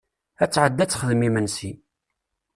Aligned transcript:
Ad 0.43 0.49
tɛedi 0.51 0.81
ad 0.83 0.89
texdem 0.89 1.21
imensi. 1.27 1.71